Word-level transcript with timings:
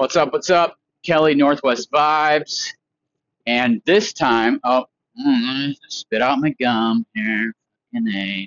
What's 0.00 0.16
up? 0.16 0.32
What's 0.32 0.48
up? 0.48 0.78
Kelly 1.04 1.34
Northwest 1.34 1.92
Vibes. 1.92 2.70
And 3.44 3.82
this 3.84 4.14
time, 4.14 4.58
oh, 4.64 4.86
mm, 5.26 5.74
spit 5.90 6.22
out 6.22 6.38
my 6.38 6.54
gum 6.58 7.04
here. 7.12 7.52
Okay, 7.94 8.46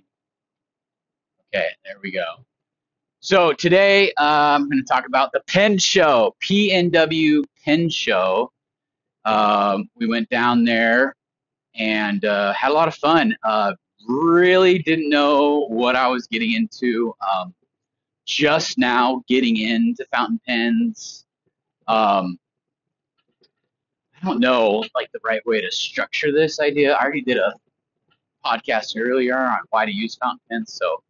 there 1.54 1.96
we 2.02 2.12
go. 2.12 2.26
So 3.20 3.54
today 3.54 4.12
uh, 4.18 4.56
I'm 4.56 4.68
going 4.68 4.82
to 4.84 4.88
talk 4.92 5.06
about 5.06 5.32
the 5.32 5.42
Pen 5.46 5.78
Show, 5.78 6.36
PNW 6.44 7.44
Pen 7.64 7.88
Show. 7.88 8.52
Um, 9.24 9.88
we 9.96 10.08
went 10.08 10.30
down 10.30 10.66
there 10.66 11.16
and 11.76 12.26
uh, 12.26 12.54
had 12.54 12.72
a 12.72 12.74
lot 12.74 12.88
of 12.88 12.96
fun. 12.96 13.38
Uh, 13.44 13.74
really 14.08 14.80
didn't 14.80 15.08
know 15.08 15.68
what 15.68 15.96
I 15.96 16.08
was 16.08 16.26
getting 16.26 16.54
into. 16.54 17.14
Um, 17.32 17.54
just 18.26 18.80
now 18.80 19.22
getting 19.28 19.58
into 19.58 20.04
fountain 20.12 20.40
pens. 20.48 21.23
Um, 21.88 22.40
I 24.22 24.26
don't 24.26 24.40
know 24.40 24.84
like 24.96 25.12
the 25.12 25.20
right 25.24 25.46
way 25.46 25.62
to 25.62 25.72
structure 25.72 26.32
this 26.32 26.60
idea. 26.60 26.94
I 26.94 27.04
already 27.04 27.22
did 27.22 27.38
a 27.38 27.54
podcast 28.46 28.94
earlier 28.98 29.38
on 29.38 29.60
why 29.70 29.86
to 29.86 29.92
use 29.94 30.16
fountain 30.16 30.40
pens, 30.50 30.74
so 30.74 31.04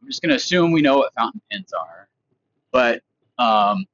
I'm 0.00 0.08
just 0.08 0.22
gonna 0.22 0.34
assume 0.34 0.72
we 0.72 0.82
know 0.82 0.98
what 0.98 1.12
fountain 1.14 1.40
pens 1.50 1.72
are. 1.72 2.08
But 2.70 3.02
um, 3.38 3.84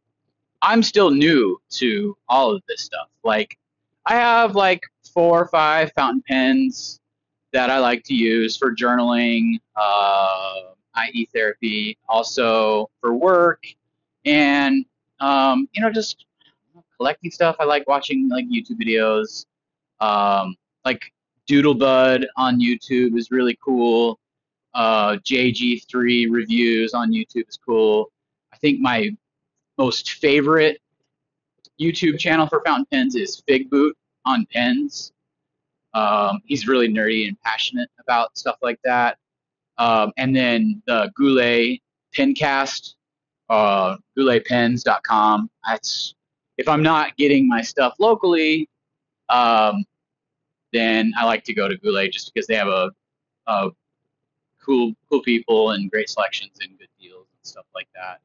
I'm 0.63 0.83
still 0.83 1.11
new 1.11 1.61
to 1.71 2.17
all 2.29 2.51
of 2.55 2.63
this 2.69 2.83
stuff. 2.83 3.09
Like 3.25 3.59
I 4.07 4.15
have 4.15 4.55
like 4.55 4.83
four 5.13 5.43
or 5.43 5.49
five 5.49 5.93
fountain 5.95 6.23
pens 6.29 7.01
that 7.53 7.71
I 7.71 7.79
like 7.79 8.05
to 8.05 8.15
use 8.15 8.57
for 8.57 8.75
journaling, 8.75 9.61
uh, 9.77 10.61
i.e. 10.95 11.29
therapy, 11.33 11.97
also 12.09 12.91
for 13.01 13.15
work, 13.15 13.65
and 14.25 14.85
um, 15.21 15.69
you 15.73 15.83
know 15.83 15.91
just 15.91 16.25
collecting 16.97 17.31
stuff. 17.31 17.57
I 17.61 17.65
like 17.65 17.87
watching 17.89 18.29
like 18.29 18.47
YouTube 18.47 18.81
videos. 18.81 19.47
Um, 20.01 20.55
like 20.85 21.13
Doodlebud 21.49 22.25
on 22.37 22.61
YouTube 22.61 23.17
is 23.17 23.31
really 23.31 23.59
cool. 23.65 24.19
Uh, 24.75 25.17
JG3 25.17 26.31
reviews 26.31 26.95
on 26.95 27.11
YouTube 27.11 27.49
is 27.49 27.59
cool. 27.65 28.11
I 28.53 28.57
think 28.59 28.81
my 28.81 29.11
most 29.77 30.13
favorite 30.13 30.81
YouTube 31.81 32.19
channel 32.19 32.47
for 32.47 32.63
fountain 32.65 32.87
pens 32.91 33.15
is 33.15 33.43
Fig 33.47 33.71
Boot 33.71 33.97
on 34.25 34.47
pens. 34.53 35.13
Um, 35.95 36.41
he's 36.45 36.69
really 36.69 36.89
nerdy 36.89 37.29
and 37.29 37.41
passionate 37.41 37.89
about 37.99 38.37
stuff 38.37 38.57
like 38.63 38.79
that. 38.85 39.17
Um, 39.79 40.13
and 40.17 40.35
then 40.35 40.83
the 40.87 41.11
Goulet 41.17 41.81
Pencast, 42.15 42.95
uh, 43.49 43.97
gouletpens.com. 44.17 45.51
That's 45.67 46.15
if 46.57 46.69
I'm 46.69 46.83
not 46.83 47.17
getting 47.17 47.49
my 47.49 47.63
stuff 47.63 47.95
locally, 47.99 48.69
um, 49.29 49.85
then 50.73 51.13
I 51.17 51.25
like 51.25 51.45
to 51.45 51.55
go 51.55 51.69
to 51.69 51.77
Goulet 51.79 52.13
just 52.13 52.33
because 52.33 52.47
they 52.47 52.55
have 52.55 52.69
a, 52.69 52.91
a 53.47 53.71
cool 54.63 54.93
cool 55.11 55.23
people 55.23 55.71
and 55.71 55.91
great 55.91 56.11
selections 56.11 56.59
and 56.61 56.79
good 56.79 56.89
deals 57.01 57.27
and 57.33 57.47
stuff 57.47 57.65
like 57.75 57.89
that. 57.95 58.21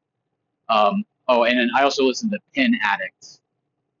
Um, 0.68 1.04
oh, 1.28 1.44
and 1.44 1.58
then 1.58 1.70
I 1.74 1.82
also 1.82 2.04
listen 2.04 2.30
to 2.30 2.38
Pen 2.54 2.74
Addict 2.82 3.40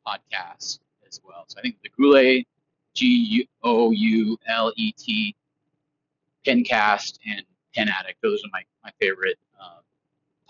podcast 0.06 0.80
as 1.06 1.20
well. 1.24 1.44
So 1.46 1.58
I 1.58 1.62
think 1.62 1.76
the 1.82 1.90
Goulet, 1.96 2.46
G 2.94 3.48
O 3.62 3.90
U 3.90 4.38
L 4.48 4.72
E 4.76 4.92
T, 4.92 5.34
Pencast, 6.46 7.18
and 7.26 7.42
Pen 7.74 7.88
Addict. 7.88 8.18
Those 8.22 8.40
are 8.44 8.50
my, 8.52 8.62
my 8.82 8.90
favorite 9.00 9.38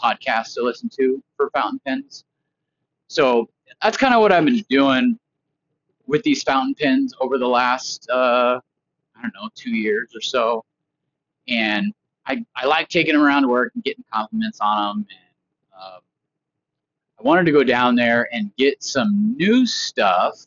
podcasts 0.05 0.55
to 0.55 0.62
listen 0.62 0.88
to 0.98 1.22
for 1.36 1.50
fountain 1.50 1.80
pens. 1.86 2.24
So 3.08 3.48
that's 3.83 3.97
kind 3.97 4.14
of 4.14 4.20
what 4.20 4.33
I've 4.33 4.44
been 4.44 4.64
doing 4.69 5.19
with 6.06 6.22
these 6.22 6.42
fountain 6.42 6.74
pens 6.74 7.14
over 7.20 7.38
the 7.38 7.48
last, 7.48 8.08
uh, 8.10 8.60
I 9.16 9.22
don't 9.22 9.32
know, 9.34 9.48
two 9.55 9.70
years 9.70 10.12
or 10.15 10.20
so. 10.20 10.65
And 11.48 11.92
I, 12.26 12.44
I 12.56 12.66
like 12.66 12.88
taking 12.88 13.15
them 13.15 13.22
around 13.22 13.42
to 13.42 13.48
work 13.48 13.72
and 13.75 13.84
getting 13.84 14.04
compliments 14.12 14.59
on 14.60 14.98
them. 14.98 15.06
And 15.10 15.82
um, 15.82 16.00
I 17.19 17.22
wanted 17.22 17.44
to 17.47 17.53
go 17.53 17.65
down 17.65 17.94
there 17.94 18.28
and 18.32 18.54
get 18.56 18.82
some 18.82 19.34
new 19.36 19.66
stuff, 19.66 20.44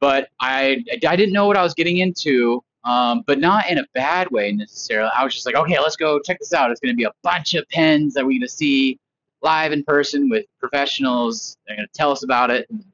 but 0.00 0.28
I, 0.40 0.84
I 1.06 1.16
didn't 1.16 1.32
know 1.32 1.46
what 1.46 1.56
I 1.56 1.62
was 1.62 1.74
getting 1.74 1.98
into, 1.98 2.62
um, 2.86 3.24
but 3.26 3.40
not 3.40 3.68
in 3.68 3.78
a 3.78 3.86
bad 3.94 4.30
way 4.30 4.52
necessarily. 4.52 5.10
I 5.14 5.24
was 5.24 5.34
just 5.34 5.44
like, 5.44 5.56
okay, 5.56 5.78
let's 5.80 5.96
go 5.96 6.20
check 6.20 6.38
this 6.38 6.54
out. 6.54 6.70
It's 6.70 6.80
going 6.80 6.94
to 6.94 6.96
be 6.96 7.04
a 7.04 7.12
bunch 7.24 7.54
of 7.54 7.68
pens 7.68 8.14
that 8.14 8.24
we're 8.24 8.30
going 8.30 8.42
to 8.42 8.48
see 8.48 8.98
live 9.42 9.72
in 9.72 9.82
person 9.82 10.30
with 10.30 10.46
professionals. 10.60 11.58
They're 11.66 11.76
going 11.76 11.88
to 11.88 11.98
tell 11.98 12.12
us 12.12 12.22
about 12.22 12.50
it, 12.50 12.66
and, 12.70 12.84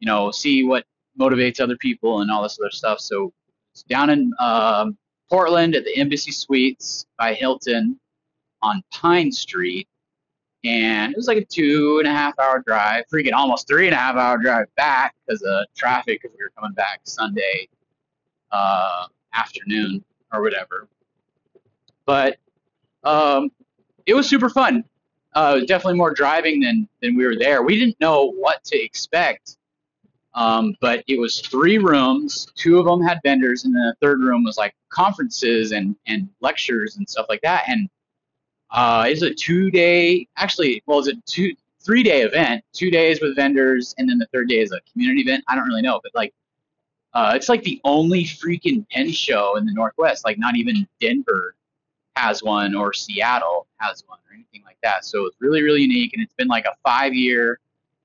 you 0.00 0.06
know, 0.06 0.30
see 0.30 0.64
what 0.64 0.84
motivates 1.18 1.60
other 1.60 1.76
people 1.78 2.20
and 2.20 2.30
all 2.30 2.42
this 2.42 2.58
other 2.60 2.70
stuff. 2.70 3.00
So 3.00 3.32
it's 3.72 3.82
down 3.84 4.10
in 4.10 4.32
um, 4.38 4.98
Portland 5.30 5.74
at 5.74 5.84
the 5.84 5.96
Embassy 5.96 6.30
Suites 6.30 7.06
by 7.18 7.32
Hilton 7.32 7.98
on 8.60 8.82
Pine 8.92 9.32
Street. 9.32 9.88
And 10.64 11.10
it 11.10 11.16
was 11.16 11.26
like 11.26 11.38
a 11.38 11.44
two 11.44 11.98
and 11.98 12.06
a 12.06 12.12
half 12.12 12.38
hour 12.38 12.62
drive, 12.64 13.04
freaking 13.12 13.32
almost 13.32 13.66
three 13.66 13.86
and 13.86 13.94
a 13.94 13.98
half 13.98 14.14
hour 14.14 14.36
drive 14.38 14.66
back 14.76 15.14
because 15.26 15.42
of 15.42 15.64
traffic 15.74 16.20
because 16.20 16.36
we 16.38 16.44
were 16.44 16.52
coming 16.54 16.74
back 16.74 17.00
Sunday 17.04 17.66
uh, 18.52 19.06
afternoon 19.34 20.04
or 20.32 20.42
whatever. 20.42 20.88
But 22.04 22.38
um, 23.04 23.50
it 24.06 24.14
was 24.14 24.28
super 24.28 24.50
fun 24.50 24.84
uh, 25.34 25.60
definitely 25.60 25.94
more 25.98 26.12
driving 26.12 26.60
than 26.60 26.88
than 27.00 27.16
we 27.16 27.24
were 27.24 27.36
there. 27.36 27.62
We 27.62 27.78
didn't 27.78 28.00
know 28.00 28.32
what 28.32 28.62
to 28.64 28.78
expect, 28.78 29.56
um, 30.34 30.74
but 30.80 31.04
it 31.08 31.18
was 31.18 31.40
three 31.40 31.78
rooms. 31.78 32.48
Two 32.54 32.78
of 32.78 32.84
them 32.86 33.02
had 33.02 33.18
vendors, 33.24 33.64
and 33.64 33.74
then 33.74 33.82
the 33.82 33.96
third 34.00 34.20
room 34.20 34.44
was 34.44 34.56
like 34.58 34.74
conferences 34.90 35.72
and 35.72 35.96
and 36.06 36.28
lectures 36.40 36.96
and 36.96 37.08
stuff 37.08 37.26
like 37.28 37.40
that. 37.42 37.64
And 37.68 37.88
uh, 38.70 39.04
it's 39.08 39.22
a 39.22 39.32
two 39.32 39.70
day, 39.70 40.26
actually, 40.36 40.82
well, 40.86 40.98
it's 40.98 41.08
a 41.08 41.14
two 41.26 41.54
three 41.84 42.02
day 42.02 42.22
event. 42.22 42.64
Two 42.72 42.90
days 42.90 43.20
with 43.20 43.36
vendors, 43.36 43.94
and 43.98 44.08
then 44.08 44.18
the 44.18 44.26
third 44.32 44.48
day 44.48 44.60
is 44.60 44.72
a 44.72 44.80
community 44.92 45.22
event. 45.22 45.44
I 45.48 45.56
don't 45.56 45.66
really 45.66 45.82
know, 45.82 46.00
but 46.02 46.12
like. 46.14 46.32
Uh, 47.14 47.32
it's 47.34 47.48
like 47.48 47.62
the 47.62 47.80
only 47.84 48.24
freaking 48.24 48.88
pen 48.90 49.10
show 49.10 49.56
in 49.56 49.66
the 49.66 49.72
Northwest. 49.72 50.24
Like 50.24 50.38
not 50.38 50.56
even 50.56 50.86
Denver 51.00 51.54
has 52.16 52.42
one 52.42 52.74
or 52.74 52.92
Seattle 52.92 53.66
has 53.78 54.04
one 54.06 54.18
or 54.28 54.34
anything 54.34 54.62
like 54.64 54.78
that. 54.82 55.04
So 55.04 55.26
it's 55.26 55.36
really, 55.40 55.62
really 55.62 55.82
unique. 55.82 56.12
And 56.14 56.22
it's 56.22 56.34
been 56.34 56.48
like 56.48 56.64
a 56.64 56.74
five 56.82 57.14
year 57.14 57.58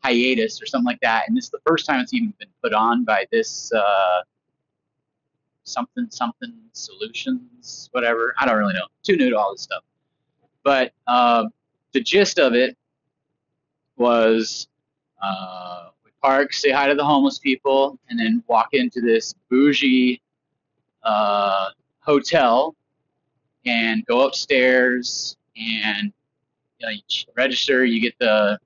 hiatus 0.04 0.62
or 0.62 0.66
something 0.66 0.86
like 0.86 1.00
that. 1.02 1.24
And 1.28 1.38
this 1.38 1.46
is 1.46 1.52
the 1.52 1.60
first 1.66 1.86
time 1.86 2.00
it's 2.00 2.14
even 2.14 2.34
been 2.40 2.50
put 2.62 2.74
on 2.74 3.04
by 3.04 3.26
this 3.32 3.72
uh, 3.74 4.22
something, 5.64 6.08
something 6.10 6.54
solutions, 6.74 7.90
whatever. 7.92 8.34
I 8.40 8.46
don't 8.46 8.58
really 8.58 8.74
know. 8.74 8.88
Too 9.04 9.16
new 9.16 9.30
to 9.30 9.38
all 9.38 9.54
this 9.54 9.62
stuff. 9.62 9.84
But 10.64 10.94
uh, 11.08 11.46
the 11.94 12.02
gist 12.02 12.40
of 12.40 12.54
it 12.54 12.78
was 13.96 14.68
uh, 15.22 15.90
park, 16.28 16.52
say 16.52 16.72
hi 16.72 16.88
to 16.88 16.94
the 16.94 17.06
homeless 17.06 17.40
people, 17.40 17.98
and 18.10 18.20
then 18.20 18.44
walk 18.48 18.68
into 18.74 19.00
this 19.00 19.34
bougie 19.50 20.22
uh, 21.04 21.70
hotel 22.02 22.76
and 23.66 24.06
go 24.08 24.28
upstairs 24.28 25.38
and 25.56 26.12
you, 26.80 26.86
know, 26.86 26.92
you 26.92 27.02
register. 27.38 27.86
You 27.86 28.02
get 28.02 28.14
the 28.20 28.60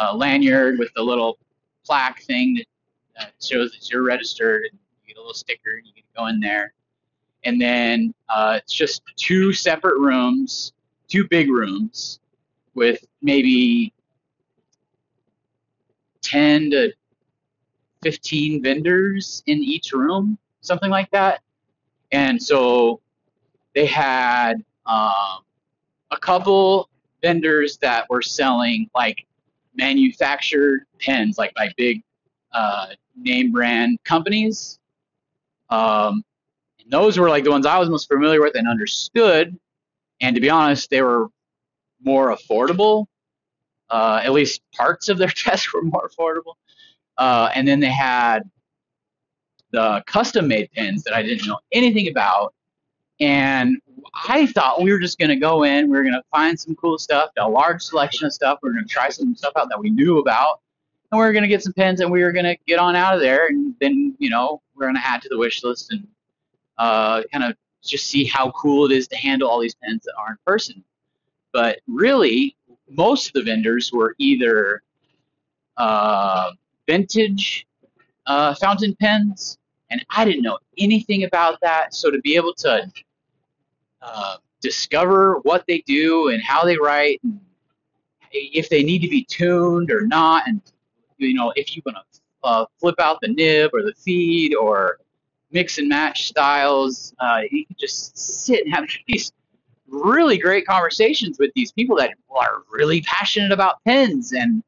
uh, 0.00 0.16
lanyard 0.16 0.80
with 0.80 0.92
the 0.96 1.02
little 1.02 1.38
plaque 1.86 2.22
thing 2.22 2.54
that, 2.54 2.66
that 3.16 3.32
shows 3.40 3.70
that 3.70 3.88
you're 3.88 4.02
registered, 4.02 4.64
and 4.64 4.80
you 5.04 5.14
get 5.14 5.16
a 5.16 5.20
little 5.20 5.32
sticker. 5.32 5.76
And 5.76 5.86
you 5.86 5.92
can 5.92 6.02
go 6.16 6.26
in 6.26 6.40
there, 6.40 6.72
and 7.44 7.60
then 7.60 8.12
uh, 8.28 8.58
it's 8.60 8.74
just 8.74 9.02
two 9.14 9.52
separate 9.52 9.98
rooms, 10.00 10.72
two 11.06 11.28
big 11.28 11.50
rooms, 11.50 12.18
with 12.74 13.04
maybe 13.22 13.92
ten 16.30 16.70
to 16.70 16.92
15 18.02 18.62
vendors 18.62 19.42
in 19.46 19.58
each 19.58 19.92
room, 19.92 20.38
something 20.60 20.90
like 20.90 21.10
that. 21.10 21.40
And 22.12 22.42
so 22.42 23.00
they 23.74 23.86
had 23.86 24.54
um, 24.86 25.40
a 26.10 26.16
couple 26.20 26.88
vendors 27.22 27.76
that 27.78 28.08
were 28.08 28.22
selling 28.22 28.88
like 28.94 29.26
manufactured 29.74 30.86
pens, 31.00 31.38
like 31.38 31.52
by 31.54 31.70
big 31.76 32.02
uh, 32.52 32.86
name 33.16 33.52
brand 33.52 33.98
companies. 34.04 34.78
Um, 35.68 36.24
and 36.82 36.90
those 36.90 37.18
were 37.18 37.28
like 37.28 37.44
the 37.44 37.50
ones 37.50 37.66
I 37.66 37.78
was 37.78 37.88
most 37.88 38.08
familiar 38.08 38.40
with 38.40 38.56
and 38.56 38.66
understood. 38.66 39.56
And 40.20 40.34
to 40.34 40.40
be 40.40 40.50
honest, 40.50 40.90
they 40.90 41.02
were 41.02 41.28
more 42.02 42.34
affordable. 42.34 43.06
Uh, 43.90 44.20
at 44.24 44.32
least 44.32 44.62
parts 44.72 45.08
of 45.08 45.18
their 45.18 45.28
tests 45.36 45.72
were 45.72 45.82
more 45.82 46.08
affordable. 46.08 46.54
Uh, 47.18 47.50
and 47.54 47.66
then 47.68 47.80
they 47.80 47.90
had 47.90 48.40
the 49.72 50.02
custom 50.06 50.48
made 50.48 50.70
pens 50.72 51.04
that 51.04 51.14
I 51.14 51.22
didn't 51.22 51.46
know 51.46 51.58
anything 51.72 52.08
about 52.08 52.54
And 53.20 53.76
I 54.28 54.46
thought 54.46 54.82
we 54.82 54.92
were 54.92 54.98
just 54.98 55.18
going 55.18 55.28
to 55.28 55.36
go 55.36 55.64
in, 55.64 55.90
we 55.90 55.96
were 55.96 56.02
going 56.02 56.14
to 56.14 56.22
find 56.30 56.58
some 56.58 56.74
cool 56.76 56.98
stuff, 56.98 57.30
a 57.38 57.48
large 57.48 57.82
selection 57.82 58.26
of 58.26 58.32
stuff. 58.32 58.58
We 58.62 58.70
were 58.70 58.74
going 58.74 58.86
to 58.86 58.92
try 58.92 59.10
some 59.10 59.34
stuff 59.36 59.52
out 59.56 59.68
that 59.68 59.78
we 59.78 59.90
knew 59.90 60.18
about, 60.18 60.60
and 61.12 61.20
we 61.20 61.26
were 61.26 61.32
going 61.32 61.42
to 61.42 61.48
get 61.48 61.62
some 61.62 61.74
pens, 61.74 62.00
and 62.00 62.10
we 62.10 62.22
were 62.22 62.32
going 62.32 62.46
to 62.46 62.56
get 62.66 62.78
on 62.78 62.96
out 62.96 63.14
of 63.14 63.20
there. 63.20 63.48
And 63.48 63.74
then, 63.80 64.16
you 64.18 64.30
know, 64.30 64.62
we're 64.74 64.86
going 64.86 64.96
to 64.96 65.06
add 65.06 65.22
to 65.22 65.28
the 65.28 65.38
wish 65.38 65.62
list 65.62 65.92
and 65.92 66.06
uh, 66.78 67.22
kind 67.32 67.44
of 67.44 67.56
just 67.84 68.06
see 68.06 68.24
how 68.24 68.50
cool 68.52 68.86
it 68.86 68.92
is 68.92 69.08
to 69.08 69.16
handle 69.16 69.48
all 69.48 69.60
these 69.60 69.76
pens 69.76 70.02
that 70.04 70.14
are 70.18 70.32
in 70.32 70.38
person. 70.46 70.82
But 71.52 71.80
really, 71.86 72.56
most 72.90 73.28
of 73.28 73.32
the 73.34 73.42
vendors 73.42 73.92
were 73.92 74.14
either 74.18 74.82
uh, 75.76 76.50
vintage 76.86 77.66
uh, 78.26 78.54
fountain 78.54 78.94
pens, 79.00 79.58
and 79.90 80.04
I 80.10 80.24
didn't 80.24 80.42
know 80.42 80.58
anything 80.78 81.24
about 81.24 81.58
that. 81.62 81.94
So 81.94 82.10
to 82.10 82.20
be 82.20 82.36
able 82.36 82.54
to 82.54 82.90
uh, 84.02 84.36
discover 84.60 85.38
what 85.42 85.64
they 85.66 85.82
do 85.86 86.28
and 86.28 86.42
how 86.42 86.64
they 86.64 86.76
write, 86.76 87.20
and 87.22 87.40
if 88.32 88.68
they 88.68 88.82
need 88.82 89.00
to 89.00 89.08
be 89.08 89.24
tuned 89.24 89.90
or 89.90 90.06
not, 90.06 90.46
and 90.46 90.60
you 91.18 91.34
know 91.34 91.52
if 91.56 91.76
you 91.76 91.82
want 91.84 91.98
to 92.12 92.20
uh, 92.44 92.64
flip 92.78 92.96
out 92.98 93.18
the 93.20 93.28
nib 93.28 93.70
or 93.72 93.82
the 93.82 93.94
feed 93.94 94.54
or 94.54 94.98
mix 95.50 95.78
and 95.78 95.88
match 95.88 96.28
styles, 96.28 97.14
uh, 97.18 97.40
you 97.50 97.66
can 97.66 97.76
just 97.78 98.16
sit 98.16 98.64
and 98.64 98.74
have 98.74 98.88
these 99.08 99.32
really 99.90 100.38
great 100.38 100.66
conversations 100.66 101.38
with 101.38 101.50
these 101.54 101.72
people 101.72 101.96
that 101.96 102.12
are 102.34 102.62
really 102.70 103.02
passionate 103.02 103.52
about 103.52 103.82
pens 103.84 104.32
and 104.32 104.62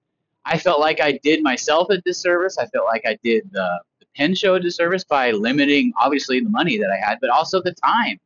I 0.44 0.58
felt 0.58 0.80
like 0.80 1.00
I 1.00 1.19
did 1.22 1.42
myself 1.42 1.88
a 1.90 1.98
disservice. 1.98 2.58
I 2.58 2.66
felt 2.66 2.86
like 2.86 3.02
I 3.06 3.19
did 3.22 3.48
the, 3.52 3.80
the 4.00 4.06
pen 4.16 4.34
show 4.34 4.54
a 4.54 4.60
disservice 4.60 5.04
by 5.04 5.30
limiting, 5.30 5.92
obviously, 5.96 6.40
the 6.40 6.48
money 6.48 6.78
that 6.78 6.90
I 6.90 6.96
had, 6.96 7.19
but 7.20 7.30
also 7.30 7.62
the 7.62 7.74
time 7.74 8.19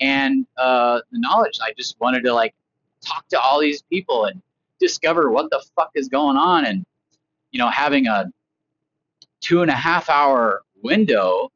and 0.00 0.46
uh, 0.56 1.00
the 1.12 1.18
knowledge. 1.18 1.58
I 1.62 1.72
just 1.76 2.00
wanted 2.00 2.24
to 2.24 2.34
like 2.34 2.54
talk 3.00 3.28
to 3.28 3.40
all 3.40 3.60
these 3.60 3.82
people 3.82 4.24
and 4.24 4.42
discover 4.80 5.30
what 5.30 5.50
the 5.50 5.62
fuck 5.76 5.90
is 5.94 6.08
going 6.08 6.36
on. 6.36 6.64
And 6.64 6.84
you 7.52 7.58
know, 7.58 7.68
having 7.70 8.06
a 8.06 8.30
two 9.40 9.62
and 9.62 9.70
a 9.70 9.74
half 9.74 10.08
hour 10.08 10.62
window 10.82 11.50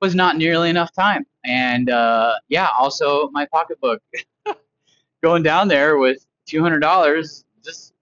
was 0.00 0.14
not 0.14 0.36
nearly 0.36 0.70
enough 0.70 0.92
time. 0.92 1.26
And 1.44 1.90
uh, 1.90 2.34
yeah, 2.48 2.68
also 2.78 3.28
my 3.30 3.46
pocketbook 3.46 4.02
going 5.22 5.42
down 5.42 5.68
there 5.68 5.98
with 5.98 6.24
two 6.46 6.62
hundred 6.62 6.80
dollars 6.80 7.44
just 7.64 7.94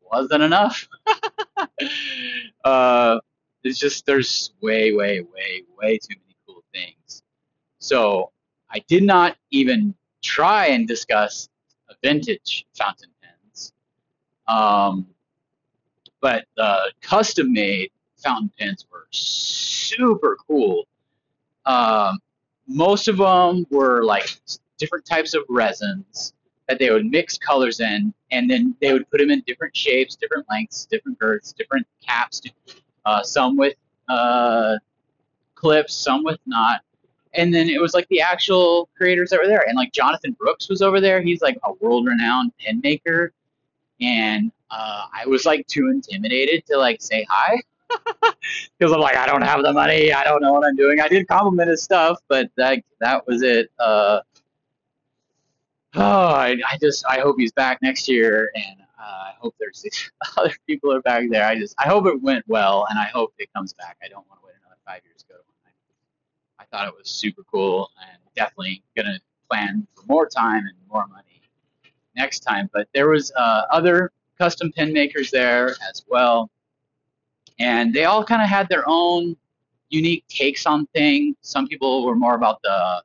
wasn't 0.00 0.42
enough. 0.42 0.88
uh, 2.64 3.18
it's 3.64 3.78
just 3.78 4.06
there's 4.06 4.52
way, 4.60 4.92
way, 4.92 5.20
way, 5.20 5.62
way 5.78 5.98
too 5.98 6.16
many 6.20 6.36
cool 6.46 6.62
things. 6.72 7.22
So 7.78 8.30
I 8.70 8.80
did 8.88 9.02
not 9.02 9.36
even 9.50 9.94
try 10.22 10.66
and 10.66 10.86
discuss 10.86 11.48
vintage 12.02 12.66
fountain 12.76 13.10
pens. 13.22 13.72
Um, 14.46 15.06
but 16.20 16.44
the 16.56 16.92
custom 17.00 17.52
made 17.52 17.90
fountain 18.22 18.50
pens 18.58 18.86
were 18.90 19.06
super 19.10 20.36
cool. 20.46 20.84
Um, 21.66 22.18
most 22.66 23.08
of 23.08 23.18
them 23.18 23.66
were 23.70 24.04
like 24.04 24.28
different 24.78 25.04
types 25.04 25.34
of 25.34 25.42
resins 25.48 26.34
that 26.68 26.78
they 26.78 26.90
would 26.90 27.06
mix 27.06 27.36
colors 27.36 27.80
in, 27.80 28.14
and 28.30 28.50
then 28.50 28.74
they 28.80 28.92
would 28.92 29.08
put 29.10 29.18
them 29.18 29.30
in 29.30 29.42
different 29.46 29.76
shapes, 29.76 30.16
different 30.16 30.46
lengths, 30.48 30.86
different 30.86 31.18
girths, 31.18 31.52
different 31.52 31.86
caps. 32.06 32.40
Uh, 33.04 33.22
some 33.22 33.56
with 33.56 33.74
uh, 34.08 34.76
clips, 35.54 35.94
some 35.94 36.24
with 36.24 36.38
not. 36.46 36.80
And 37.34 37.52
then 37.52 37.68
it 37.68 37.80
was 37.80 37.94
like 37.94 38.06
the 38.08 38.20
actual 38.20 38.88
creators 38.96 39.30
that 39.30 39.40
were 39.40 39.48
there, 39.48 39.66
and 39.66 39.76
like 39.76 39.92
Jonathan 39.92 40.32
Brooks 40.38 40.68
was 40.68 40.82
over 40.82 41.00
there. 41.00 41.20
He's 41.20 41.42
like 41.42 41.58
a 41.64 41.72
world-renowned 41.80 42.52
pen 42.58 42.80
maker, 42.82 43.32
and 44.00 44.52
uh, 44.70 45.06
I 45.12 45.26
was 45.26 45.44
like 45.46 45.66
too 45.66 45.88
intimidated 45.88 46.66
to 46.66 46.76
like 46.76 47.00
say 47.00 47.26
hi 47.28 47.60
because 48.78 48.92
I'm 48.92 49.00
like 49.00 49.16
I 49.16 49.26
don't 49.26 49.42
have 49.42 49.62
the 49.62 49.72
money, 49.72 50.12
I 50.12 50.24
don't 50.24 50.42
know 50.42 50.52
what 50.52 50.66
I'm 50.66 50.76
doing. 50.76 51.00
I 51.00 51.08
did 51.08 51.26
compliment 51.28 51.70
his 51.70 51.82
stuff, 51.82 52.18
but 52.28 52.50
that 52.56 52.82
that 53.00 53.26
was 53.26 53.42
it. 53.42 53.70
Uh, 53.78 54.20
oh, 55.94 56.28
I, 56.28 56.56
I 56.70 56.78
just 56.80 57.04
I 57.06 57.20
hope 57.20 57.36
he's 57.38 57.52
back 57.52 57.78
next 57.82 58.08
year, 58.08 58.50
and 58.54 58.80
uh, 59.00 59.04
I 59.04 59.32
hope 59.38 59.54
there's 59.58 59.84
other 60.36 60.54
people 60.66 60.92
are 60.92 61.02
back 61.02 61.24
there. 61.30 61.46
I 61.46 61.58
just 61.58 61.74
I 61.78 61.88
hope 61.88 62.06
it 62.06 62.20
went 62.20 62.44
well, 62.48 62.86
and 62.90 62.98
I 62.98 63.06
hope 63.06 63.32
it 63.38 63.52
comes 63.54 63.72
back. 63.74 63.96
I 64.02 64.08
don't 64.08 64.26
want 64.28 64.40
to 64.40 64.46
wait 64.46 64.54
another 64.64 64.80
five 64.86 65.02
years 65.04 65.22
to 65.22 65.28
go 65.28 65.34
to 65.34 65.42
one. 65.46 65.72
I, 66.58 66.62
I 66.62 66.66
thought 66.66 66.88
it 66.88 66.94
was 66.96 67.10
super 67.10 67.42
cool, 67.50 67.90
and 68.00 68.18
definitely 68.34 68.82
gonna 68.96 69.18
plan 69.48 69.86
for 69.94 70.04
more 70.06 70.26
time 70.26 70.64
and 70.66 70.74
more 70.90 71.06
money 71.08 71.42
next 72.16 72.40
time. 72.40 72.68
But 72.72 72.88
there 72.94 73.08
was 73.08 73.32
uh, 73.36 73.62
other 73.70 74.12
custom 74.38 74.72
pin 74.72 74.92
makers 74.92 75.30
there 75.30 75.70
as 75.88 76.04
well, 76.08 76.50
and 77.62 77.94
they 77.94 78.04
all 78.04 78.24
kind 78.24 78.42
of 78.42 78.48
had 78.48 78.68
their 78.68 78.82
own 78.86 79.36
unique 79.88 80.26
takes 80.28 80.66
on 80.66 80.86
things. 80.88 81.36
Some 81.42 81.68
people 81.68 82.04
were 82.04 82.16
more 82.16 82.34
about 82.34 82.60
the 82.62 83.02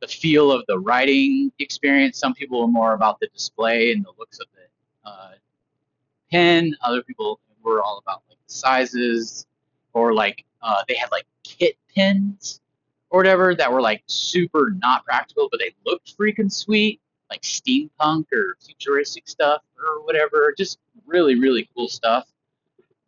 the 0.00 0.08
feel 0.08 0.50
of 0.50 0.64
the 0.66 0.80
writing 0.80 1.52
experience. 1.60 2.18
Some 2.18 2.34
people 2.34 2.60
were 2.60 2.72
more 2.80 2.94
about 2.94 3.20
the 3.20 3.28
display 3.28 3.92
and 3.92 4.04
the 4.04 4.10
looks 4.18 4.40
of 4.40 4.48
the 4.56 5.08
uh, 5.08 5.30
pen. 6.32 6.74
Other 6.82 7.02
people 7.04 7.38
were 7.62 7.80
all 7.80 7.98
about 7.98 8.22
like 8.28 8.38
the 8.44 8.52
sizes, 8.52 9.46
or 9.92 10.12
like 10.12 10.44
uh, 10.60 10.82
they 10.88 10.96
had 10.96 11.12
like 11.12 11.26
kit 11.44 11.76
pens 11.94 12.60
or 13.10 13.20
whatever 13.20 13.54
that 13.54 13.70
were 13.70 13.80
like 13.80 14.02
super 14.06 14.72
not 14.78 15.04
practical, 15.04 15.48
but 15.48 15.60
they 15.60 15.72
looked 15.86 16.18
freaking 16.18 16.50
sweet, 16.50 17.00
like 17.30 17.42
steampunk 17.42 18.24
or 18.32 18.56
futuristic 18.66 19.28
stuff 19.28 19.62
or 19.78 20.04
whatever. 20.04 20.52
Just 20.58 20.80
really 21.06 21.38
really 21.38 21.68
cool 21.76 21.88
stuff. 21.88 22.26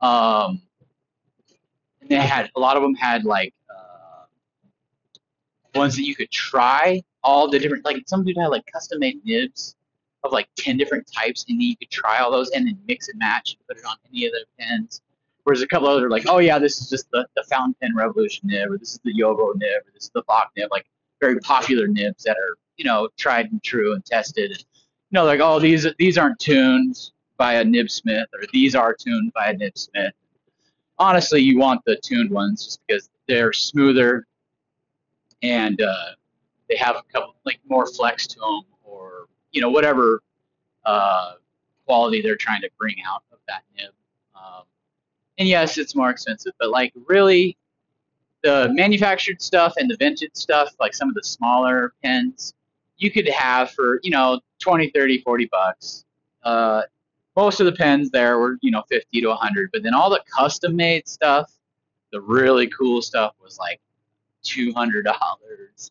Um, 0.00 0.62
and 2.10 2.20
they 2.20 2.26
had 2.26 2.50
a 2.54 2.60
lot 2.60 2.76
of 2.76 2.82
them 2.82 2.94
had 2.94 3.24
like 3.24 3.54
uh, 3.70 4.24
ones 5.74 5.96
that 5.96 6.04
you 6.04 6.14
could 6.14 6.30
try 6.30 7.02
all 7.22 7.48
the 7.48 7.58
different 7.58 7.84
like 7.84 8.02
some 8.06 8.24
dude 8.24 8.36
had 8.36 8.48
like 8.48 8.64
custom 8.72 8.98
made 9.00 9.24
nibs 9.24 9.76
of 10.22 10.32
like 10.32 10.48
10 10.56 10.76
different 10.76 11.08
types 11.12 11.44
and 11.48 11.58
then 11.58 11.68
you 11.68 11.76
could 11.76 11.90
try 11.90 12.18
all 12.18 12.30
those 12.30 12.50
and 12.50 12.66
then 12.66 12.78
mix 12.86 13.08
and 13.08 13.18
match 13.18 13.56
and 13.56 13.66
put 13.66 13.78
it 13.78 13.84
on 13.84 13.96
any 14.10 14.26
of 14.26 14.32
the 14.32 14.44
pens. 14.58 15.00
Whereas 15.44 15.60
a 15.60 15.66
couple 15.66 15.88
others 15.88 16.04
are 16.04 16.10
like 16.10 16.26
oh 16.28 16.38
yeah 16.38 16.58
this 16.58 16.80
is 16.80 16.88
just 16.88 17.10
the, 17.10 17.26
the 17.36 17.44
fountain 17.44 17.74
pen 17.80 17.94
revolution 17.94 18.48
nib 18.48 18.70
or 18.70 18.78
this 18.78 18.92
is 18.92 19.00
the 19.04 19.12
JoWo 19.12 19.54
nib 19.56 19.82
or 19.86 19.92
this 19.92 20.04
is 20.04 20.10
the 20.14 20.22
Bock 20.22 20.50
nib 20.56 20.70
like 20.70 20.86
very 21.20 21.38
popular 21.40 21.86
nibs 21.86 22.24
that 22.24 22.36
are 22.36 22.56
you 22.76 22.84
know 22.84 23.08
tried 23.18 23.50
and 23.50 23.62
true 23.62 23.94
and 23.94 24.04
tested. 24.04 24.50
And 24.50 24.60
you 24.60 25.16
know 25.16 25.24
like 25.24 25.40
oh 25.40 25.58
these 25.58 25.86
these 25.98 26.18
aren't 26.18 26.38
tuned 26.38 27.10
by 27.36 27.54
a 27.54 27.64
nib 27.64 27.90
smith 27.90 28.28
or 28.34 28.40
these 28.52 28.74
are 28.74 28.94
tuned 28.94 29.32
by 29.34 29.48
a 29.48 29.52
nib 29.54 29.76
smith 29.76 30.12
honestly 31.04 31.40
you 31.40 31.58
want 31.58 31.80
the 31.84 31.96
tuned 32.02 32.30
ones 32.30 32.64
just 32.64 32.80
because 32.86 33.10
they're 33.28 33.52
smoother 33.52 34.26
and 35.42 35.80
uh, 35.82 36.10
they 36.68 36.76
have 36.76 36.96
a 36.96 37.02
couple 37.12 37.34
like 37.44 37.60
more 37.68 37.86
flex 37.86 38.26
to 38.26 38.40
them 38.40 38.62
or 38.82 39.26
you 39.52 39.60
know 39.60 39.68
whatever 39.68 40.22
uh, 40.86 41.32
quality 41.86 42.22
they're 42.22 42.36
trying 42.36 42.62
to 42.62 42.70
bring 42.78 42.96
out 43.06 43.22
of 43.32 43.38
that 43.48 43.62
nib. 43.76 43.90
Um, 44.34 44.62
and 45.38 45.46
yes, 45.48 45.78
it's 45.78 45.94
more 45.94 46.10
expensive, 46.10 46.52
but 46.58 46.70
like 46.70 46.92
really, 47.06 47.56
the 48.42 48.70
manufactured 48.72 49.40
stuff 49.40 49.74
and 49.78 49.90
the 49.90 49.96
vintage 49.96 50.34
stuff, 50.34 50.70
like 50.80 50.94
some 50.94 51.08
of 51.08 51.14
the 51.14 51.22
smaller 51.22 51.94
pens, 52.02 52.54
you 52.96 53.10
could 53.10 53.28
have 53.28 53.70
for 53.70 54.00
you 54.02 54.10
know 54.10 54.40
20, 54.60 54.90
30, 54.90 55.18
40 55.18 55.48
bucks. 55.52 56.04
Uh, 56.42 56.82
most 57.36 57.60
of 57.60 57.66
the 57.66 57.72
pens 57.72 58.10
there 58.10 58.38
were 58.38 58.58
you 58.62 58.70
know 58.70 58.82
50 58.88 59.20
to 59.20 59.28
100, 59.28 59.70
but 59.72 59.82
then 59.82 59.94
all 59.94 60.10
the 60.10 60.22
custom 60.36 60.76
made 60.76 61.08
stuff, 61.08 61.52
the 62.12 62.20
really 62.20 62.68
cool 62.68 63.02
stuff 63.02 63.34
was 63.42 63.58
like 63.58 63.80
two 64.42 64.72
hundred 64.72 65.04
dollars, 65.04 65.90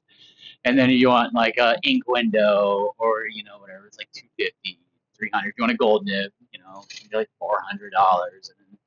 and 0.65 0.77
then 0.77 0.89
you 0.89 1.09
want 1.09 1.33
like 1.33 1.57
a 1.57 1.77
ink 1.83 2.07
window 2.07 2.93
or 2.97 3.25
you 3.27 3.43
know 3.43 3.57
whatever, 3.59 3.87
it's 3.87 3.97
like 3.97 4.09
250 4.13 4.79
300 5.17 5.49
If 5.49 5.53
you 5.57 5.61
want 5.61 5.71
a 5.71 5.77
gold 5.77 6.05
nib, 6.05 6.31
you 6.51 6.59
know, 6.59 6.83
like 7.13 7.29
four 7.39 7.59
hundred 7.61 7.91
dollars. 7.91 8.49
And 8.49 8.77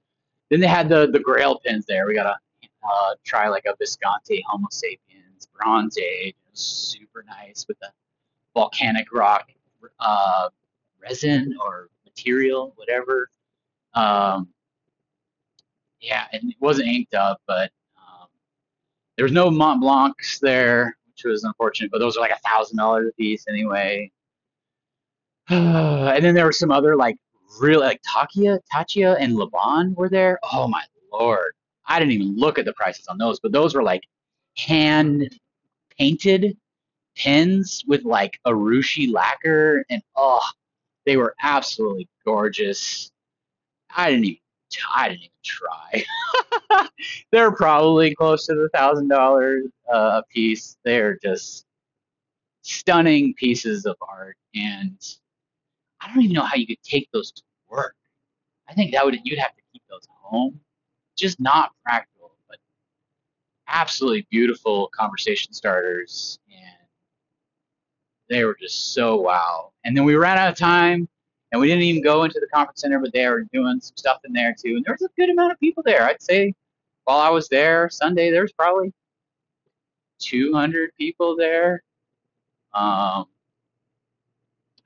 then, 0.51 0.61
they 0.61 0.67
had 0.67 0.89
the 0.89 1.09
the 1.11 1.21
Grail 1.21 1.61
pens 1.65 1.87
there. 1.87 2.07
We 2.07 2.15
gotta 2.15 2.37
uh, 2.83 3.15
try 3.25 3.49
like 3.49 3.65
a 3.67 3.75
Visconti 3.79 4.43
Homo 4.49 4.69
sapiens 4.71 5.49
Bronze 5.55 5.99
Age. 5.99 6.35
Super 6.53 7.25
nice 7.27 7.67
with 7.69 7.79
the 7.81 7.91
volcanic 8.55 9.13
rock 9.13 9.51
uh, 10.01 10.49
resin 11.03 11.55
or 11.63 11.91
material, 12.17 12.73
whatever. 12.77 13.29
Um, 13.95 14.49
yeah, 16.01 16.27
and 16.33 16.51
it 16.51 16.57
wasn't 16.61 16.89
inked 16.89 17.15
up, 17.15 17.41
but 17.47 17.71
there 19.17 19.25
was 19.25 19.33
no 19.33 19.51
Mont 19.51 19.81
Blancs 19.81 20.39
there, 20.41 20.97
which 21.07 21.25
was 21.25 21.45
unfortunate, 21.45 21.91
but 21.91 21.99
those 21.99 22.17
are 22.17 22.21
like 22.21 22.33
a 22.33 22.49
thousand 22.49 22.77
dollars 22.77 23.09
a 23.09 23.15
piece 23.15 23.47
anyway. 23.49 24.11
and 25.49 26.25
then 26.25 26.35
there 26.35 26.45
were 26.45 26.53
some 26.53 26.71
other 26.71 26.97
like 26.97 27.17
real 27.59 27.81
like 27.81 28.01
Takia, 28.03 28.59
Taccia, 28.73 29.17
and 29.19 29.37
Laban 29.37 29.95
were 29.95 30.11
there. 30.11 30.39
Oh 30.53 30.69
my 30.69 30.83
lord, 31.13 31.53
I 31.87 31.99
didn't 31.99 32.13
even 32.13 32.37
look 32.37 32.59
at 32.59 32.67
the 32.67 32.75
prices 32.75 33.07
on 33.09 33.17
those, 33.17 33.41
but 33.41 33.53
those 33.53 33.75
were 33.75 33.83
like 33.83 34.03
hand 34.59 35.31
painted 35.99 36.57
pens 37.17 37.83
with 37.87 38.05
like 38.05 38.39
Urushi 38.47 39.11
lacquer, 39.11 39.85
and 39.89 40.03
oh, 40.15 40.45
they 41.07 41.17
were 41.17 41.35
absolutely 41.41 42.09
gorgeous. 42.25 43.11
I 43.97 44.11
didn't 44.11 44.25
even 44.27 44.39
I 44.95 45.09
didn't 45.09 45.21
even 45.23 45.31
try. 45.45 46.89
They're 47.33 47.53
probably 47.53 48.15
close 48.15 48.47
to 48.47 48.55
the 48.55 48.69
thousand 48.75 49.09
dollars 49.09 49.65
uh, 49.91 50.21
a 50.21 50.23
piece. 50.29 50.77
They're 50.85 51.17
just 51.23 51.65
stunning 52.63 53.33
pieces 53.35 53.87
of 53.87 53.97
art, 54.01 54.37
and 54.55 54.99
I 56.01 56.13
don't 56.13 56.23
even 56.23 56.35
know 56.35 56.43
how 56.43 56.57
you 56.57 56.67
could 56.67 56.83
take 56.83 57.09
those 57.13 57.31
to 57.33 57.43
work. 57.71 57.95
I 58.69 58.75
think 58.75 58.93
that 58.93 59.05
would 59.05 59.17
you'd 59.25 59.39
have 59.39 59.55
to 59.55 59.63
keep 59.73 59.83
those 59.89 60.03
at 60.05 60.29
home. 60.29 60.61
Just 61.17 61.39
not 61.41 61.71
practical, 61.85 62.33
but 62.49 62.59
absolutely 63.69 64.27
beautiful 64.31 64.89
conversation 64.89 65.53
starters, 65.53 66.41
and 66.51 66.76
they 68.29 68.45
were 68.45 68.57
just 68.61 68.93
so 68.95 69.17
wow. 69.17 69.73
And 69.85 69.97
then 69.97 70.05
we 70.05 70.17
ran 70.17 70.39
out 70.39 70.49
of 70.49 70.57
time, 70.57 71.09
and 71.53 71.61
we 71.61 71.69
didn't 71.69 71.85
even 71.85 72.03
go 72.03 72.25
into 72.25 72.41
the 72.41 72.49
conference 72.49 72.81
center, 72.81 72.99
but 72.99 73.13
they 73.13 73.27
were 73.29 73.45
doing 73.53 73.81
some 73.81 73.97
stuff 73.97 74.21
in 74.25 74.33
there 74.33 74.55
too. 74.59 74.77
And 74.77 74.85
there 74.85 74.95
was 74.95 75.09
a 75.09 75.21
good 75.21 75.31
amount 75.31 75.53
of 75.53 75.61
people 75.61 75.83
there. 75.85 76.03
I'd 76.03 76.23
say 76.23 76.55
while 77.05 77.19
I 77.19 77.31
was 77.31 77.49
there 77.49 77.89
Sunday, 77.89 78.31
there 78.31 78.43
was 78.43 78.53
probably 78.53 78.93
200 80.19 80.91
people 80.99 81.37
there. 81.37 81.83
Um, 82.75 83.27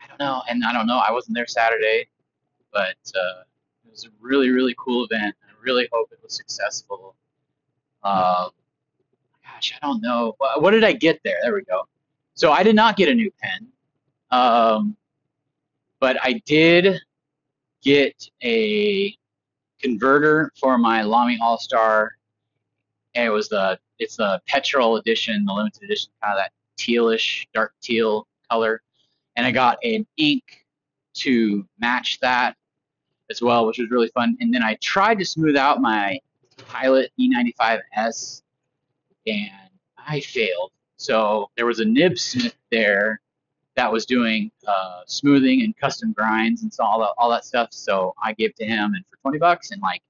I 0.00 0.06
don't 0.06 0.20
know, 0.20 0.42
and 0.48 0.64
I 0.64 0.72
don't 0.72 0.86
know. 0.86 0.98
I 0.98 1.10
wasn't 1.12 1.34
there 1.34 1.46
Saturday, 1.46 2.08
but 2.72 2.96
uh, 3.14 3.42
it 3.84 3.90
was 3.90 4.04
a 4.04 4.08
really, 4.20 4.50
really 4.50 4.74
cool 4.78 5.06
event. 5.10 5.34
I 5.42 5.52
really 5.62 5.88
hope 5.92 6.08
it 6.12 6.18
was 6.22 6.36
successful. 6.36 7.14
Um, 8.02 8.50
gosh, 9.44 9.74
I 9.80 9.86
don't 9.86 10.02
know. 10.02 10.36
What 10.58 10.70
did 10.72 10.84
I 10.84 10.92
get 10.92 11.20
there? 11.24 11.38
There 11.42 11.54
we 11.54 11.62
go. 11.62 11.86
So 12.34 12.52
I 12.52 12.62
did 12.62 12.74
not 12.74 12.96
get 12.96 13.08
a 13.08 13.14
new 13.14 13.30
pen. 13.42 13.68
Um, 14.30 14.96
but 16.00 16.16
I 16.22 16.40
did 16.46 17.00
get 17.82 18.28
a 18.42 19.14
converter 19.80 20.52
for 20.58 20.78
my 20.78 21.02
Lamy 21.02 21.38
AL-star, 21.40 22.12
and 23.14 23.26
it 23.26 23.30
was 23.30 23.48
the 23.48 23.78
it's 23.98 24.16
the 24.16 24.40
petrol 24.46 24.96
edition, 24.96 25.44
the 25.44 25.52
limited 25.52 25.82
edition, 25.82 26.10
kind 26.22 26.32
of 26.32 26.38
that 26.38 26.52
tealish, 26.78 27.46
dark 27.52 27.74
teal 27.82 28.26
color, 28.50 28.80
and 29.36 29.46
I 29.46 29.50
got 29.50 29.78
an 29.84 30.06
ink 30.16 30.64
to 31.14 31.66
match 31.78 32.18
that 32.20 32.56
as 33.30 33.42
well, 33.42 33.66
which 33.66 33.78
was 33.78 33.90
really 33.90 34.08
fun. 34.08 34.36
And 34.40 34.52
then 34.52 34.62
I 34.62 34.74
tried 34.80 35.18
to 35.18 35.24
smooth 35.24 35.56
out 35.56 35.80
my 35.80 36.18
Pilot 36.68 37.12
E95S, 37.18 38.42
and 39.26 39.50
I 39.98 40.20
failed. 40.20 40.72
So 41.00 41.50
there 41.56 41.66
was 41.66 41.80
a 41.80 41.84
nib 41.84 42.18
smith 42.18 42.56
there 42.70 43.20
that 43.76 43.90
was 43.90 44.04
doing 44.04 44.50
uh, 44.66 45.00
smoothing 45.06 45.62
and 45.62 45.76
custom 45.76 46.12
grinds 46.12 46.62
and 46.62 46.72
so 46.72 46.84
all 46.84 47.00
that, 47.00 47.12
all 47.16 47.30
that 47.30 47.44
stuff. 47.44 47.68
So 47.72 48.14
I 48.22 48.32
gave 48.34 48.54
to 48.56 48.66
him, 48.66 48.94
and 48.94 49.04
for 49.08 49.16
20 49.22 49.38
bucks 49.38 49.70
in 49.70 49.80
like 49.80 50.02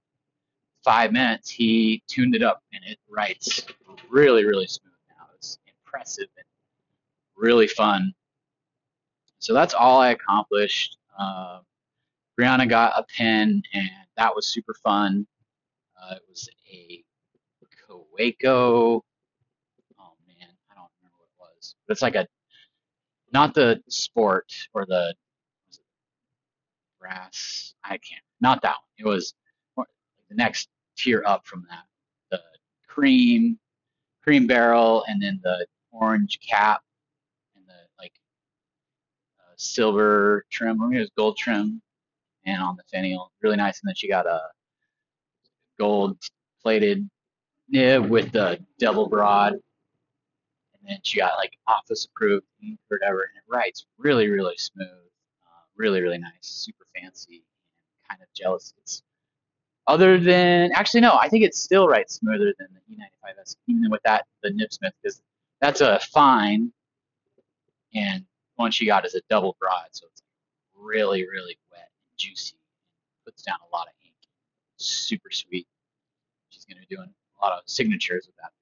five 0.82 1.12
minutes, 1.12 1.50
he 1.50 2.02
tuned 2.08 2.34
it 2.34 2.42
up 2.42 2.62
and 2.72 2.82
it 2.84 2.98
writes 3.08 3.64
really, 4.08 4.44
really 4.44 4.66
smooth 4.66 4.92
now. 5.10 5.26
It's 5.36 5.58
impressive 5.66 6.28
and 6.36 6.46
really 7.36 7.68
fun. 7.68 8.12
So 9.38 9.54
that's 9.54 9.74
all 9.74 10.00
I 10.00 10.10
accomplished. 10.10 10.98
Uh, 11.18 11.60
Brianna 12.38 12.68
got 12.68 12.94
a 12.96 13.04
pen, 13.16 13.62
and 13.74 13.90
that 14.16 14.34
was 14.34 14.46
super 14.46 14.74
fun. 14.82 15.26
Uh, 16.00 16.14
it 16.14 16.22
was 16.28 16.48
a 16.72 17.04
Kaweco. 17.88 19.02
Oh 19.98 20.12
man, 20.26 20.48
I 20.70 20.74
don't 20.74 20.90
remember 21.00 21.16
what 21.18 21.28
it 21.28 21.38
was, 21.38 21.74
but 21.79 21.79
it's 21.90 22.02
like 22.02 22.14
a 22.14 22.26
not 23.32 23.54
the 23.54 23.82
sport 23.88 24.52
or 24.74 24.84
the 24.86 25.14
brass. 27.00 27.74
I 27.84 27.90
can't. 27.90 28.22
Not 28.40 28.62
that 28.62 28.76
one. 28.76 28.98
It 28.98 29.06
was 29.06 29.34
the 29.76 30.34
next 30.34 30.68
tier 30.96 31.22
up 31.26 31.46
from 31.46 31.66
that. 31.68 31.84
The 32.30 32.40
cream, 32.86 33.58
cream 34.22 34.46
barrel, 34.46 35.04
and 35.08 35.22
then 35.22 35.40
the 35.42 35.66
orange 35.92 36.38
cap, 36.46 36.82
and 37.56 37.64
the 37.66 37.74
like 37.98 38.12
uh, 39.40 39.52
silver 39.56 40.44
trim. 40.50 40.82
I 40.82 40.96
it 40.96 41.00
was 41.00 41.10
gold 41.16 41.36
trim, 41.36 41.80
and 42.44 42.62
on 42.62 42.76
the 42.76 42.82
finial, 42.92 43.32
really 43.42 43.56
nice. 43.56 43.80
And 43.80 43.88
then 43.88 43.94
she 43.94 44.08
got 44.08 44.26
a 44.26 44.40
gold 45.78 46.18
plated 46.62 47.08
nib 47.68 48.08
with 48.08 48.32
the 48.32 48.58
double 48.78 49.08
broad 49.08 49.54
and 50.80 50.90
then 50.90 50.98
she 51.02 51.18
got 51.18 51.36
like 51.36 51.56
office 51.66 52.06
approved 52.06 52.46
or 52.90 52.98
whatever, 52.98 53.22
and 53.22 53.36
it 53.36 53.44
writes 53.48 53.86
really, 53.98 54.28
really 54.28 54.56
smooth, 54.56 54.88
uh, 54.88 55.64
really, 55.76 56.00
really 56.00 56.18
nice, 56.18 56.32
super 56.40 56.86
fancy, 56.94 57.36
and 57.36 58.08
kind 58.08 58.22
of 58.22 58.28
jealous. 58.34 58.74
It's 58.78 59.02
other 59.86 60.18
than 60.18 60.72
actually 60.72 61.00
no, 61.00 61.18
I 61.20 61.28
think 61.28 61.44
it 61.44 61.54
still 61.54 61.86
writes 61.88 62.14
smoother 62.14 62.54
than 62.58 62.68
the 62.74 62.94
E95S, 62.94 63.56
even 63.66 63.90
with 63.90 64.02
that 64.04 64.26
the 64.42 64.50
Nibsmith 64.50 64.92
because 65.02 65.20
that's 65.60 65.80
a 65.80 65.98
fine, 66.12 66.72
and 67.94 68.24
one 68.56 68.70
she 68.70 68.86
got 68.86 69.04
is 69.06 69.14
a 69.14 69.20
double 69.28 69.56
broad, 69.60 69.88
so 69.90 70.06
it's 70.10 70.22
really, 70.74 71.26
really 71.28 71.58
wet 71.70 71.88
and 71.88 72.18
juicy, 72.18 72.56
puts 73.24 73.42
down 73.42 73.58
a 73.70 73.76
lot 73.76 73.86
of 73.86 73.92
ink, 74.04 74.14
super 74.76 75.30
sweet. 75.30 75.66
She's 76.50 76.64
gonna 76.64 76.80
be 76.80 76.94
doing 76.94 77.12
a 77.40 77.44
lot 77.44 77.52
of 77.52 77.62
signatures 77.66 78.26
with 78.26 78.36
that 78.36 78.52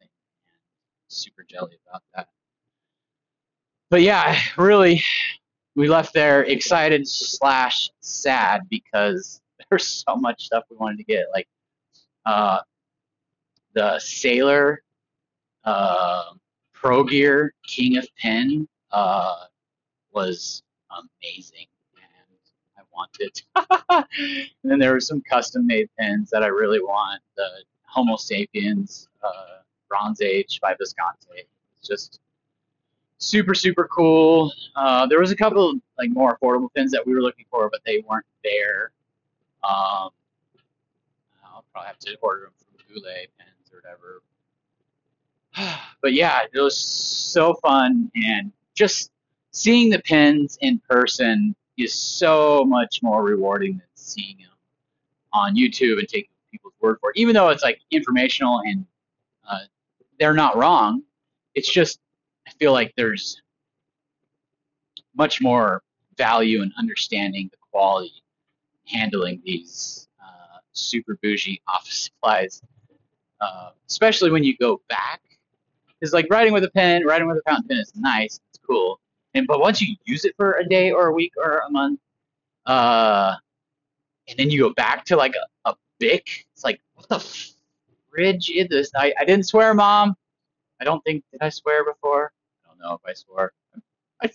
super 1.09 1.45
jelly 1.49 1.79
about 1.89 2.03
that. 2.15 2.29
But 3.91 4.03
yeah, 4.03 4.39
really, 4.57 5.03
we 5.75 5.89
left 5.89 6.13
there 6.13 6.45
excited 6.45 7.09
slash 7.09 7.91
sad 8.01 8.63
because 8.69 9.41
there's 9.71 9.87
so 9.87 10.17
much 10.17 10.45
stuff 10.45 10.65
we 10.71 10.77
wanted 10.77 10.99
to 10.99 11.05
get. 11.05 11.27
Like 11.33 11.49
uh, 12.27 12.61
the 13.75 13.99
Sailor 13.99 14.83
uh, 15.65 16.25
Pro 16.73 17.05
Gear 17.05 17.55
King 17.67 17.97
of 17.97 18.07
Pen 18.21 18.69
uh, 18.91 19.45
was 20.13 20.63
amazing. 20.91 21.67
and 21.97 22.39
I 22.77 22.83
wanted. 22.93 24.07
and 24.63 24.71
then 24.71 24.79
there 24.79 24.93
were 24.93 25.01
some 25.01 25.23
custom 25.23 25.67
made 25.67 25.89
pens 25.99 26.31
that 26.31 26.43
I 26.43 26.49
really 26.49 26.81
want. 26.81 27.23
The 27.37 27.49
Homo 27.85 28.17
sapiens 28.17 29.09
uh, 29.23 29.63
Bronze 29.89 30.21
Age 30.21 30.61
by 30.61 30.75
Visconti. 30.79 31.47
It's 31.79 31.89
just 31.89 32.21
super 33.19 33.55
super 33.55 33.89
cool. 33.89 34.53
Uh, 34.77 35.07
there 35.07 35.21
was 35.21 35.31
a 35.31 35.37
couple 35.37 35.75
like 35.99 36.11
more 36.11 36.39
affordable 36.39 36.73
pins 36.75 36.93
that 36.93 37.07
we 37.07 37.15
were 37.15 37.23
looking 37.23 37.47
for, 37.51 37.69
but 37.71 37.81
they 37.85 38.03
weren't 38.09 38.27
there. 38.43 38.93
Um, 39.65 40.11
I'll 41.45 41.65
probably 41.73 41.89
have 41.89 41.99
to 42.01 42.17
order 42.23 42.43
them 42.43 42.53
from 42.59 42.95
Goulet 42.95 43.31
pens 43.39 43.73
or 43.73 43.81
whatever. 43.83 44.23
But 46.01 46.13
yeah, 46.13 46.43
it 46.53 46.61
was 46.61 46.79
so 46.79 47.55
fun, 47.55 48.09
and 48.15 48.53
just 48.77 49.11
seeing 49.51 49.91
the 49.91 49.99
pins 49.99 50.57
in 50.61 50.81
person 50.89 51.57
is 51.77 51.93
so 51.93 52.65
much 52.65 53.01
more 53.03 53.25
rewarding 53.25 53.73
than 53.73 53.87
seeing 53.95 54.37
them 54.39 54.57
on 55.33 55.57
YouTube 55.57 55.99
and 55.99 56.09
taking 56.09 56.31
people's 56.53 56.75
word 56.81 56.99
for 57.01 57.11
it. 57.11 57.17
Even 57.17 57.35
though 57.35 57.49
it's 57.49 57.65
like 57.65 57.81
informational 57.91 58.61
and 58.65 58.87
uh, 59.51 59.59
they're 60.19 60.35
not 60.35 60.57
wrong. 60.57 61.03
It's 61.55 61.71
just 61.71 61.99
I 62.47 62.51
feel 62.53 62.73
like 62.73 62.93
there's 62.97 63.43
much 65.17 65.41
more 65.41 65.83
value 66.17 66.63
in 66.63 66.73
understanding 66.79 67.49
the 67.51 67.59
quality 67.71 68.23
handling 68.87 69.41
these 69.45 70.09
uh, 70.23 70.59
super 70.73 71.19
bougie 71.23 71.61
office 71.69 72.11
supplies, 72.13 72.63
uh, 73.41 73.71
especially 73.89 74.31
when 74.31 74.45
you 74.45 74.57
go 74.57 74.81
back. 74.89 75.21
Because 76.01 76.13
like 76.13 76.27
writing 76.31 76.53
with 76.53 76.65
a 76.65 76.71
pen, 76.71 77.05
writing 77.05 77.27
with 77.27 77.39
a 77.39 77.43
fountain 77.43 77.69
pen 77.69 77.79
is 77.79 77.93
nice, 77.97 78.41
it's 78.51 78.59
cool, 78.65 79.01
and 79.35 79.47
but 79.47 79.61
once 79.61 79.83
you 79.83 79.97
use 80.05 80.25
it 80.25 80.35
for 80.37 80.55
a 80.55 80.69
day 80.69 80.93
or 80.93 81.09
a 81.09 81.13
week 81.13 81.33
or 81.37 81.59
a 81.67 81.71
month, 81.71 81.99
uh, 82.67 83.35
and 84.29 84.39
then 84.39 84.49
you 84.51 84.61
go 84.61 84.73
back 84.75 85.05
to 85.07 85.17
like 85.17 85.35
a, 85.35 85.71
a 85.71 85.75
Bic, 85.99 86.47
it's 86.53 86.63
like 86.63 86.81
what 86.95 87.09
the 87.09 87.51
fridge? 88.19 88.51
I, 88.97 89.15
I 89.19 89.25
didn't 89.25 89.47
swear, 89.47 89.75
mom. 89.75 90.17
I 90.81 90.85
don't 90.85 91.03
think 91.05 91.23
did 91.31 91.41
I 91.41 91.51
swear 91.51 91.85
before? 91.85 92.33
I 92.65 92.69
don't 92.69 92.79
know 92.81 92.95
if 92.95 93.01
I 93.09 93.15
swore. 93.15 93.53
I, 94.23 94.27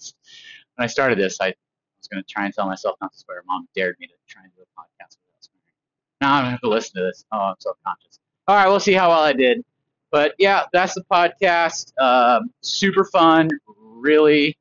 when 0.76 0.86
I 0.86 0.88
started 0.88 1.18
this, 1.18 1.38
I 1.42 1.48
was 1.48 2.08
going 2.10 2.24
to 2.24 2.30
try 2.30 2.46
and 2.46 2.54
tell 2.54 2.66
myself 2.66 2.96
not 3.02 3.12
to 3.12 3.20
swear. 3.20 3.44
Mom 3.46 3.68
dared 3.76 3.98
me 4.00 4.08
to 4.08 4.14
try 4.28 4.44
and 4.44 4.52
do 4.56 4.62
a 4.62 4.80
podcast 4.80 5.18
without 5.18 5.42
swearing. 5.42 5.76
Now 6.22 6.36
I'm 6.36 6.44
going 6.46 6.56
to 6.56 6.62
to 6.62 6.70
listen 6.70 7.02
to 7.02 7.08
this. 7.08 7.26
Oh, 7.34 7.40
I'm 7.40 7.56
self-conscious. 7.60 8.20
All 8.48 8.56
right, 8.56 8.68
we'll 8.68 8.80
see 8.80 8.94
how 8.94 9.10
well 9.10 9.22
I 9.22 9.34
did. 9.34 9.64
But 10.12 10.34
yeah, 10.38 10.64
that's 10.72 10.94
the 10.94 11.04
podcast. 11.12 11.92
Um, 12.00 12.52
super 12.62 13.04
fun. 13.06 13.50
Really 13.78 14.58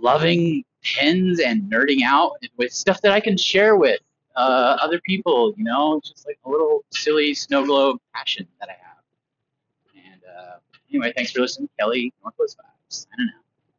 loving 0.00 0.64
pens 0.84 1.40
and 1.40 1.62
nerding 1.70 2.02
out 2.04 2.32
with 2.56 2.72
stuff 2.72 3.00
that 3.02 3.12
I 3.12 3.20
can 3.20 3.36
share 3.36 3.76
with 3.76 4.00
uh, 4.36 4.76
other 4.80 5.00
people. 5.00 5.54
You 5.56 5.64
know, 5.64 5.96
it's 5.96 6.10
just 6.10 6.26
like 6.26 6.38
a 6.44 6.50
little 6.50 6.84
silly 6.90 7.34
snow 7.34 7.64
globe 7.64 7.98
passion 8.14 8.46
that 8.60 8.68
I 8.68 8.72
have. 8.72 10.04
And 10.12 10.20
uh, 10.24 10.56
anyway, 10.90 11.12
thanks 11.16 11.32
for 11.32 11.40
listening, 11.40 11.68
Kelly 11.78 12.12
Northwest 12.22 12.58
Vibes. 12.58 13.06
I 13.12 13.16
don't 13.16 13.26
know. 13.26 13.39